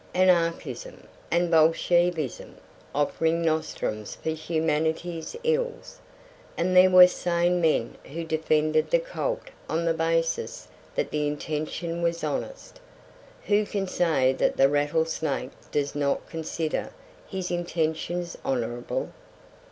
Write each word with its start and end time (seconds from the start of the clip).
Anarchism 0.15 1.05
and 1.29 1.51
Bolshevism 1.51 2.55
offering 2.95 3.43
nostrums 3.43 4.15
for 4.15 4.31
humanity's 4.31 5.35
ills! 5.43 5.99
And 6.57 6.75
there 6.75 6.89
were 6.89 7.05
sane 7.05 7.61
men 7.61 7.97
who 8.05 8.23
defended 8.23 8.89
the 8.89 8.97
cult 8.97 9.51
on 9.69 9.85
the 9.85 9.93
basis 9.93 10.67
that 10.95 11.11
the 11.11 11.27
intention 11.27 12.01
was 12.01 12.23
honest. 12.23 12.79
Who 13.45 13.63
can 13.63 13.85
say 13.87 14.33
that 14.33 14.57
the 14.57 14.67
rattlesnake 14.69 15.51
does 15.71 15.93
not 15.93 16.27
consider 16.27 16.91
his 17.27 17.51
intentions 17.51 18.35
honourable? 18.43 19.11